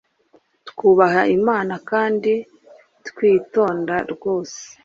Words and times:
twubaha 0.69 1.21
Imana 1.37 1.73
kandi 1.89 2.33
twitonda 3.07 3.95
rwose. 4.11 4.59